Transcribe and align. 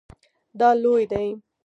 دا 0.59 0.69
لوی 0.81 1.03
دی 1.11 1.27